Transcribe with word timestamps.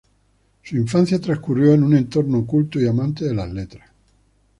Su 0.63 0.75
infancia 0.77 1.21
transcurrió 1.21 1.75
en 1.75 1.83
un 1.83 1.95
entorno 1.95 2.43
culto 2.47 2.79
y 2.81 2.87
amante 2.87 3.23
de 3.23 3.35
las 3.35 3.53
letras. 3.53 3.87